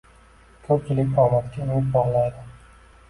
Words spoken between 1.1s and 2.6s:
omadga umid bog‘laydi